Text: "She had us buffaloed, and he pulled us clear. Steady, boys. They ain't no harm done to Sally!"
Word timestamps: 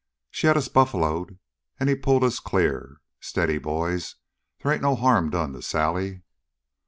"She 0.31 0.47
had 0.47 0.57
us 0.57 0.67
buffaloed, 0.67 1.37
and 1.79 1.87
he 1.87 1.93
pulled 1.93 2.23
us 2.23 2.39
clear. 2.39 3.01
Steady, 3.19 3.59
boys. 3.59 4.15
They 4.63 4.73
ain't 4.73 4.81
no 4.81 4.95
harm 4.95 5.29
done 5.29 5.53
to 5.53 5.61
Sally!" 5.61 6.23